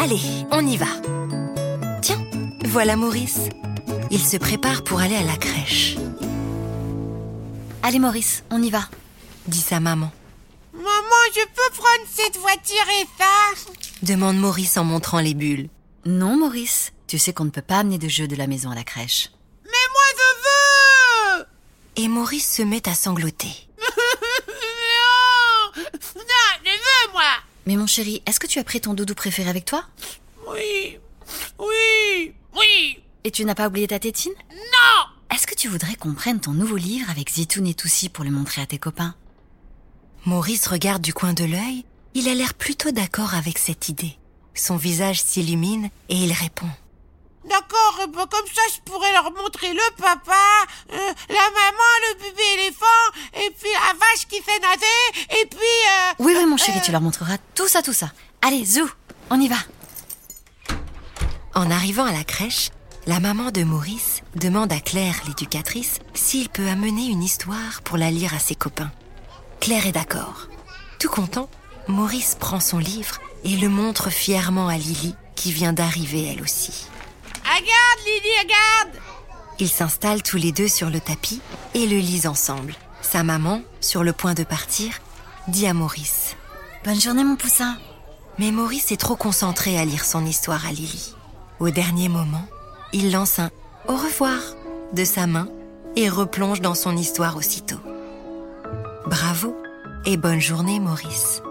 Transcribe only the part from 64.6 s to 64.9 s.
à